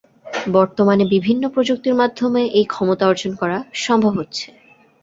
[0.53, 4.47] বর্তমানে বিভিন্ন প্রযুক্তির মাধ্যমে এই ক্ষমতা অর্জন করা সম্ভব হচ্ছে।